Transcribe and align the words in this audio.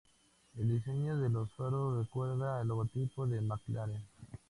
El 0.57 0.67
diseño 0.69 1.15
de 1.19 1.29
los 1.29 1.51
faros 1.51 1.95
recuerda 1.95 2.59
al 2.59 2.67
logotipo 2.69 3.27
de 3.27 3.39
McLaren. 3.39 4.01